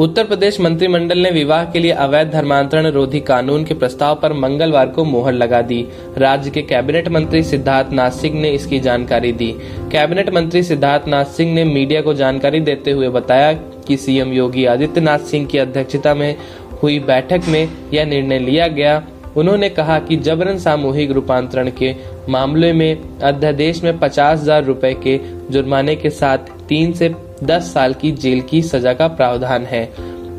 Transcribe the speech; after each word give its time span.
उत्तर 0.00 0.24
प्रदेश 0.24 0.58
मंत्रिमंडल 0.60 1.18
ने 1.18 1.30
विवाह 1.30 1.64
के 1.64 1.78
लिए 1.78 1.92
अवैध 1.92 2.30
धर्मांतरण 2.30 2.86
रोधी 2.86 3.20
कानून 3.20 3.64
के 3.64 3.74
प्रस्ताव 3.74 4.14
पर 4.14 4.32
मंगलवार 4.32 4.88
को 4.88 5.04
मोहर 5.04 5.32
लगा 5.32 5.60
दी। 5.62 5.80
राज्य 6.18 6.50
के 6.50 6.62
कैबिनेट 6.62 7.08
मंत्री 7.08 7.42
सिद्धार्थ 7.42 7.92
नाथ 7.92 8.10
सिंह 8.10 8.40
ने 8.40 8.50
इसकी 8.50 8.80
जानकारी 8.80 9.32
दी। 9.32 9.50
कैबिनेट 9.92 10.30
मंत्री 10.34 10.62
सिद्धार्थ 10.62 11.08
नाथ 11.08 11.24
सिंह 11.24 11.52
ने 11.54 11.64
मीडिया 11.64 12.02
को 12.02 12.14
जानकारी 12.14 12.60
देते 12.60 12.90
हुए 12.90 13.08
बताया 13.08 13.52
कि 13.88 13.96
सीएम 13.96 14.32
योगी 14.32 14.64
आदित्यनाथ 14.64 15.18
सिंह 15.18 15.46
की 15.46 15.58
अध्यक्षता 15.58 16.14
में 16.14 16.34
हुई 16.82 16.98
बैठक 17.00 17.48
में 17.48 17.68
यह 17.94 18.04
निर्णय 18.04 18.38
लिया 18.38 18.68
गया। 18.68 19.02
उन्होंने 19.36 19.68
कहा 19.68 19.98
कि 19.98 20.16
जबरन 20.16 20.58
सामूहिक 20.58 21.10
रूपांतरण 21.10 21.70
के 21.78 21.92
मामले 22.28 22.72
में 22.72 23.20
अध्यादेश 23.20 23.82
में 23.82 23.98
पचास 23.98 24.40
हज़ार 24.40 24.64
रूपए 24.64 24.92
के 25.06 25.18
जुर्माने 25.52 25.94
के 25.96 26.10
साथ 26.10 26.38
तीन 26.68 26.92
से 26.92 27.14
दस 27.44 27.72
साल 27.74 27.94
की 27.94 28.10
जेल 28.14 28.40
की 28.40 28.62
सजा 28.64 28.92
का 28.92 29.08
प्रावधान 29.08 29.64
है। 29.64 29.82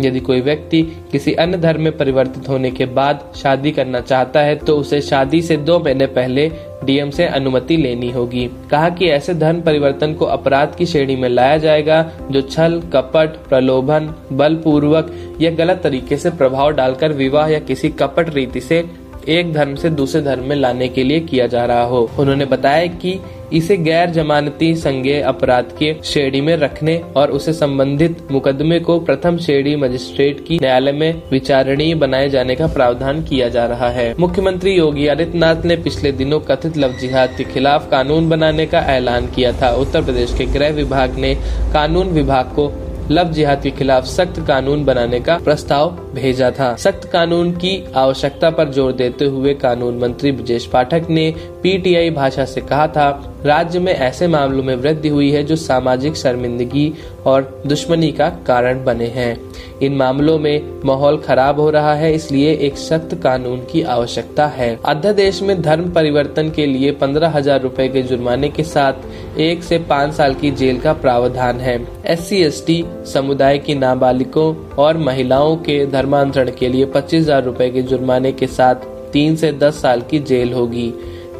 यदि 0.00 0.20
कोई 0.20 0.40
व्यक्ति 0.40 0.82
किसी 1.12 1.32
अन्य 1.34 1.58
धर्म 1.58 1.82
में 1.82 1.96
परिवर्तित 1.98 2.48
होने 2.48 2.70
के 2.70 2.86
बाद 2.86 3.20
शादी 3.36 3.70
करना 3.72 4.00
चाहता 4.00 4.40
है 4.40 4.56
तो 4.56 4.76
उसे 4.76 5.00
शादी 5.00 5.40
से 5.42 5.56
दो 5.58 5.78
महीने 5.78 6.06
पहले 6.08 6.48
डीएम 6.84 7.10
से 7.10 7.26
अनुमति 7.26 7.76
लेनी 7.76 8.10
होगी। 8.10 8.48
कहा 8.70 8.88
कि 8.88 9.08
ऐसे 9.08 9.34
धर्म 9.34 9.60
परिवर्तन 9.60 10.14
को 10.14 10.24
अपराध 10.26 10.74
की 10.74 10.86
श्रेणी 10.86 11.16
में 11.16 11.28
लाया 11.28 11.56
जाएगा, 11.58 12.02
जो 12.30 12.40
छल, 12.42 12.80
कपट, 12.94 13.36
प्रलोभन, 13.48 14.12
बलपूर्वक 14.32 15.12
या 15.40 15.50
गलत 15.54 15.80
तरीके 15.82 16.16
से 16.16 16.30
प्रभाव 16.32 16.70
डालकर 16.72 17.12
विवाह 17.14 17.48
या 17.48 17.58
किसी 17.60 17.88
कपट 17.92 18.34
रीति 18.34 18.60
से 18.60 18.84
एक 19.28 19.52
धर्म 19.52 19.74
से 19.74 19.90
दूसरे 19.90 20.22
धर्म 20.22 20.44
में 20.44 20.56
लाने 20.56 20.88
के 20.88 21.04
लिए 21.04 21.20
किया 21.20 21.46
जा 21.46 21.64
रहा 21.64 21.82
हो। 21.82 22.10
उन्होंने 22.18 22.44
बताया 22.44 22.86
कि 22.86 23.20
इसे 23.52 23.76
गैर 23.76 24.10
जमानती 24.10 24.74
संज्ञेय 24.74 25.20
अपराध 25.20 25.64
के 25.78 25.94
श्रेणी 26.04 26.40
में 26.40 26.56
रखने 26.56 27.00
और 27.16 27.30
उसे 27.30 27.52
संबंधित 27.52 28.32
मुकदमे 28.32 28.80
को 28.80 28.98
प्रथम 29.00 29.38
श्रेणी 29.38 29.76
मजिस्ट्रेट 29.76 30.44
की 30.46 30.58
न्यायालय 30.58 30.92
में 30.92 31.22
विचारणीय 31.30 31.94
बनाए 31.94 32.28
जाने 32.28 32.54
का 32.54 32.66
प्रावधान 32.66 33.22
किया 33.22 33.48
जा 33.48 33.66
रहा 33.66 33.90
है। 33.90 34.14
मुख्यमंत्री 34.18 34.72
योगी 34.72 35.06
आदित्यनाथ 35.06 35.64
ने 35.64 35.76
पिछले 35.76 36.12
दिनों 36.12 36.40
कथित 36.40 36.76
लव 36.76 36.92
जिहाद 36.92 37.34
के 37.38 37.44
खिलाफ 37.44 37.90
कानून 37.90 38.28
बनाने 38.28 38.66
का 38.66 38.78
ऐलान 38.78 39.26
किया 39.26 39.52
था। 39.52 39.70
उत्तर 39.70 40.02
प्रदेश 40.02 40.34
के 40.38 40.46
गृह 40.46 40.70
विभाग 40.70 41.18
ने 41.18 41.34
कानून 41.72 42.06
विभाग 42.06 42.46
को 42.46 42.72
लव 43.10 43.32
जिहाद 43.32 43.62
के 43.62 43.70
खिलाफ 43.70 44.04
सख्त 44.04 44.40
कानून 44.48 44.84
बनाने 44.84 45.20
का 45.20 45.38
प्रस्ताव 45.38 46.05
भेजा 46.16 46.50
था। 46.50 46.74
सख्त 46.78 47.08
कानून 47.12 47.52
की 47.54 47.76
आवश्यकता 47.96 48.50
पर 48.50 48.70
ज़ोर 48.72 48.92
देते 48.94 49.24
हुए 49.26 49.54
कानून 49.56 49.98
मंत्री 49.98 50.32
ब्रजेश 50.32 50.66
पाठक 50.66 51.06
ने 51.10 51.30
पीटीआई 51.62 52.10
भाषा 52.12 52.44
से 52.44 52.60
कहा 52.62 52.86
था, 52.88 53.08
राज्य 53.46 53.78
में 53.78 53.92
ऐसे 53.92 54.28
मामलों 54.28 54.62
में 54.62 54.74
वृद्धि 54.76 55.08
हुई 55.08 55.30
है 55.30 55.42
जो 55.42 55.56
सामाजिक 55.56 56.16
शर्मिंदगी 56.16 56.92
और 57.26 57.62
दुश्मनी 57.66 58.10
का 58.12 58.28
कारण 58.46 58.84
बने 58.84 59.06
हैं। 59.08 59.36
इन 59.82 59.96
मामलों 59.96 60.38
में 60.38 60.80
माहौल 60.84 61.16
खराब 61.18 61.60
हो 61.60 61.68
रहा 61.70 61.94
है, 61.94 62.12
इसलिए 62.14 62.52
एक 62.56 62.76
सख्त 62.78 63.14
कानून 63.22 63.58
की 63.62 63.82
आवश्यकता 63.84 64.46
है। 64.48 64.78
अध्यादेश 64.84 65.42
में 65.42 65.60
धर्म 65.62 65.90
परिवर्तन 65.92 66.50
के 66.50 66.66
लिए 66.66 66.90
पंद्रह 66.92 67.30
हज़ार 67.30 67.60
रूपए 67.62 67.88
के 67.88 68.02
जुर्माने 68.02 68.48
के 68.48 68.62
साथ 68.64 69.38
एक 69.38 69.62
से 69.62 69.78
पाँच 69.80 70.12
साल 70.14 70.34
की 70.34 70.50
जेल 70.52 70.78
का 70.80 70.92
प्रावधान 70.94 71.60
है। 71.60 71.76
एस 72.06 72.28
सी 72.28 72.84
समुदाय 73.06 73.58
की 73.58 73.74
नाबालिगों 73.74 74.54
और 74.76 74.96
महिलाओं 74.98 75.56
के 75.58 75.84
धर्मांतरण 76.06 76.50
के 76.58 76.68
लिए 76.68 76.84
पच्चीस 76.86 77.22
हज़ार 77.22 77.42
रूपए 77.44 77.68
के 77.70 77.82
जुर्माने 77.82 78.30
के 78.32 78.46
साथ 78.46 78.84
तीन 79.12 79.36
से 79.36 79.50
दस 79.52 79.80
साल 79.82 80.00
की 80.10 80.18
जेल 80.20 80.52
होगी। 80.52 80.88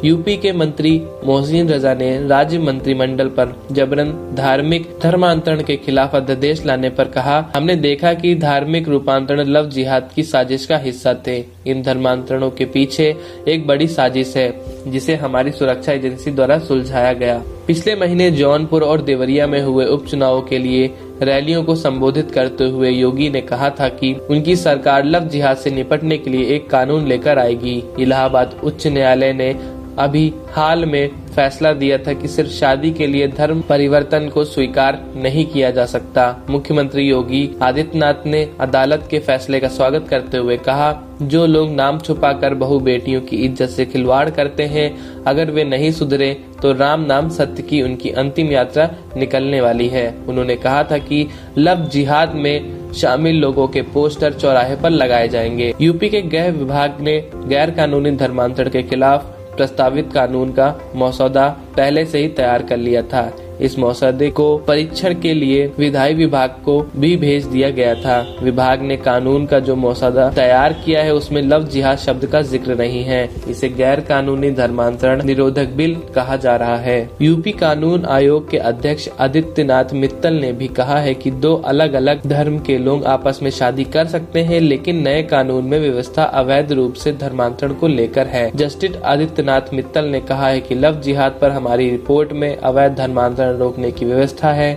यूपी 0.05 0.37
के 0.37 0.51
मंत्री 0.51 0.91
मोहसिन 1.25 1.69
रजा 1.69 1.93
ने 1.93 2.27
राज्य 2.27 2.59
मंत्रिमंडल 2.59 3.27
पर 3.27 3.55
जबरन 3.71 4.35
धार्मिक 4.35 4.87
धर्मांतरण 5.03 5.63
के 5.63 5.75
खिलाफ 5.75 6.15
अध्यादेश 6.15 6.65
लाने 6.65 6.89
पर 6.89 7.07
कहा। 7.07 7.51
हमने 7.55 7.75
देखा 7.75 8.13
कि 8.13 8.35
धार्मिक 8.35 8.87
रूपांतरण 8.87 9.47
लव 9.47 9.69
जिहाद 9.69 10.09
की 10.15 10.23
साजिश 10.23 10.65
का 10.65 10.77
हिस्सा 10.77 11.13
थे। 11.27 11.37
इन 11.67 11.81
धर्मांतरणों 11.81 12.49
के 12.49 12.65
पीछे 12.65 13.15
एक 13.47 13.67
बड़ी 13.67 13.87
साजिश 13.87 14.37
है, 14.37 14.53
जिसे 14.87 15.15
हमारी 15.15 15.51
सुरक्षा 15.51 15.91
एजेंसी 15.91 16.31
द्वारा 16.31 16.59
सुलझाया 16.59 17.13
गया। 17.13 17.43
पिछले 17.67 17.95
महीने 17.95 18.31
जौनपुर 18.31 18.83
और 18.83 19.01
देवरिया 19.01 19.47
में 19.47 19.61
हुए 19.61 19.85
उपचुनावों 19.85 20.41
के 20.41 20.57
लिए 20.57 20.93
रैलियों 21.21 21.63
को 21.63 21.75
संबोधित 21.75 22.31
करते 22.31 22.63
हुए 22.63 22.89
योगी 22.89 23.29
ने 23.29 23.41
कहा 23.41 23.69
था 23.69 23.87
कि 23.89 24.13
उनकी 24.29 24.55
सरकार 24.55 25.05
लव 25.05 25.27
जिहाद 25.27 25.57
से 25.57 25.71
निपटने 25.71 26.17
के 26.17 26.29
लिए 26.29 26.55
एक 26.55 26.69
कानून 26.69 27.07
लेकर 27.07 27.39
आएगी। 27.39 27.83
इलाहाबाद 27.99 28.55
उच्च 28.63 28.87
न्यायालय 28.87 29.33
ने 29.33 29.76
अभी 29.99 30.31
हाल 30.51 30.85
में 30.85 31.09
फैसला 31.35 31.71
दिया 31.73 31.97
था 31.97 32.13
कि 32.13 32.27
सिर्फ़ 32.27 32.49
शादी 32.49 32.91
के 32.91 33.07
लिए 33.07 33.27
धर्म 33.27 33.61
परिवर्तन 33.61 34.27
को 34.29 34.43
स्वीकार 34.45 34.99
नहीं 35.15 35.45
किया 35.45 35.69
जा 35.71 35.85
सकता। 35.85 36.25
मुख्यमंत्री 36.49 37.03
योगी 37.03 37.49
आदित्यनाथ 37.63 38.25
ने 38.25 38.43
अदालत 38.59 39.07
के 39.11 39.19
फैसले 39.19 39.59
का 39.59 39.67
स्वागत 39.67 40.07
करते 40.09 40.37
हुए 40.37 40.57
कहा, 40.57 40.91
जो 41.21 41.45
लोग 41.45 41.71
नाम 41.71 41.99
छुपाकर 41.99 42.53
बहु 42.55 42.79
बेटियों 42.79 43.21
की 43.21 43.37
इज़्ज़त 43.37 43.69
से 43.69 43.85
खिलवाड़ 43.85 44.29
करते 44.29 44.63
हैं, 44.65 45.23
अगर 45.23 45.51
वे 45.51 45.63
नहीं 45.63 45.91
सुधरे 45.91 46.33
तो 46.61 46.71
राम 46.73 47.01
नाम 47.01 47.29
सत्य 47.29 47.63
की 47.63 47.81
उनकी 47.81 48.09
अंतिम 48.11 48.51
यात्रा 48.51 48.89
निकलने 49.17 49.61
वाली 49.61 49.87
है। 49.87 50.09
उन्होंने 50.29 50.55
कहा 50.57 50.83
था 50.83 50.97
कि 50.99 51.27
लव 51.57 51.87
जिहाद 51.87 52.35
में 52.35 52.93
शामिल 52.93 53.35
लोगों 53.35 53.67
के 53.67 53.81
पोस्टर 53.93 54.33
चौराहे 54.33 54.75
पर 54.75 54.89
लगाए 54.89 55.27
जाएँगे। 55.27 55.73
यूपी 55.81 56.09
के 56.09 56.21
गृह 56.23 56.49
विभाग 56.49 57.01
ने 57.01 57.19
गैर 57.47 57.71
कानूनी 57.71 58.11
धर्मांतरण 58.11 58.69
के 58.69 58.83
खिलाफ 58.83 59.33
प्रस्तावित 59.57 60.11
कानून 60.13 60.51
का 60.51 60.73
मसौदा 60.95 61.47
पहले 61.77 62.05
से 62.05 62.19
ही 62.19 62.27
तैयार 62.27 62.63
कर 62.63 62.77
लिया 62.77 63.01
था। 63.03 63.29
इस 63.61 63.77
मसौदे 63.79 64.29
को 64.29 64.45
परीक्षण 64.57 65.13
के 65.21 65.33
लिए 65.33 65.65
विधायी 65.77 66.13
विभाग 66.13 66.55
को 66.65 66.79
भी 66.95 67.15
भेज 67.17 67.45
दिया 67.45 67.69
गया 67.71 67.93
था। 67.95 68.19
विभाग 68.43 68.81
ने 68.81 68.97
कानून 68.97 69.45
का 69.45 69.59
जो 69.59 69.75
मसौदा 69.77 70.29
तैयार 70.31 70.73
किया 70.85 71.03
है, 71.03 71.13
उसमें 71.13 71.41
लव 71.41 71.63
जिहाद 71.67 71.97
शब्द 71.97 72.25
का 72.25 72.41
ज़िक्र 72.43 72.75
नहीं 72.77 73.03
है। 73.03 73.23
इसे 73.49 73.69
गैर 73.69 73.99
कानूनी 73.99 74.51
धर्मांतरण 74.51 75.23
निरोधक 75.25 75.69
बिल 75.75 75.95
कहा 76.15 76.35
जा 76.37 76.55
रहा 76.55 76.77
है। 76.77 76.97
यूपी 77.21 77.51
कानून 77.53 78.05
आयोग 78.07 78.49
के 78.49 78.57
अध्यक्ष 78.59 79.07
आदित्यनाथ 79.19 79.93
मित्तल 79.93 80.33
ने 80.33 80.51
भी 80.53 80.67
कहा 80.69 80.97
है 80.97 81.13
कि 81.13 81.31
दो 81.31 81.55
अलग 81.67 81.93
अलग 81.93 82.25
धर्म 82.27 82.59
के 82.59 82.77
लोग 82.77 83.05
आपस 83.07 83.39
में 83.43 83.49
शादी 83.51 83.83
कर 83.85 84.05
सकते 84.07 84.41
हैं, 84.41 84.59
लेकिन 84.61 85.01
नए 85.03 85.21
कानून 85.23 85.65
में 85.65 85.79
व्यवस्था 85.79 86.23
अवैध 86.23 86.71
रूप 86.71 86.93
से 86.95 87.11
धर्मांतरण 87.15 87.73
को 87.73 87.87
लेकर 87.87 88.27
है। 88.27 88.49
जस्टिस 88.55 88.95
आदित्यनाथ 89.05 89.73
मित्तल 89.73 90.05
ने 90.05 90.19
कहा 90.21 90.47
है 90.47 90.59
कि 90.61 90.75
लव 90.75 90.99
जिहाद 91.01 91.37
पर 91.41 91.51
हमारी 91.51 91.89
रिपोर्ट 91.89 92.31
में 92.33 92.55
अवैध 92.57 92.95
धर्मांतरण 92.95 93.46
प्रसारण 93.47 93.59
रोकने 93.59 93.91
की 93.91 94.05
व्यवस्था 94.05 94.51
है। 94.51 94.75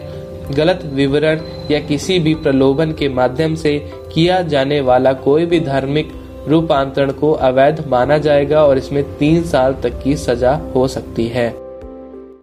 गलत 0.56 0.81
विवरण 0.84 1.41
या 1.70 1.81
किसी 1.81 2.19
भी 2.19 2.34
प्रलोभन 2.34 2.92
के 2.92 3.08
माध्यम 3.08 3.54
से 3.54 3.78
किया 4.14 4.42
जाने 4.42 4.81
वाला 4.81 5.12
कोई 5.12 5.47
भी 5.47 5.60
धार्मिक 5.60 6.12
रूपांतरण 6.48 7.10
को 7.12 7.32
अवैध 7.32 7.84
माना 7.88 8.19
जाएगा 8.19 8.64
और 8.64 8.78
इसमें 8.78 9.19
तीन 9.19 9.42
साल 9.42 9.75
तक 9.75 10.03
की 10.03 10.16
सजा 10.16 10.60
हो 10.75 10.88
सकती 10.88 11.26
है। 11.26 11.69